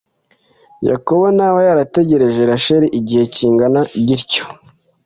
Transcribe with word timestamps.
yakobo 0.89 1.25
ntaba 1.35 1.59
yarategereje 1.67 2.41
rasheli 2.49 2.87
igihe 2.99 3.23
kingana 3.35 3.81
gityo 4.07 4.43